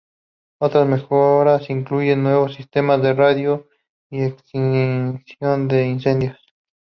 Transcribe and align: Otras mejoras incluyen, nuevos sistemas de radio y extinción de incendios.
Otras 0.59 0.87
mejoras 0.87 1.69
incluyen, 1.69 2.23
nuevos 2.23 2.55
sistemas 2.55 3.03
de 3.03 3.13
radio 3.13 3.69
y 4.09 4.23
extinción 4.23 5.67
de 5.67 5.85
incendios. 5.85 6.39